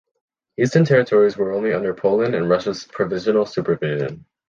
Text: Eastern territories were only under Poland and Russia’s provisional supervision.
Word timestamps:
Eastern 0.57 0.83
territories 0.83 1.37
were 1.37 1.51
only 1.53 1.73
under 1.73 1.93
Poland 1.93 2.33
and 2.33 2.49
Russia’s 2.49 2.85
provisional 2.85 3.45
supervision. 3.45 4.25